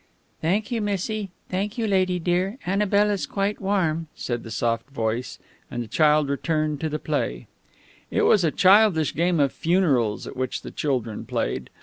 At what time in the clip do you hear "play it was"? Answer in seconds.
6.97-8.43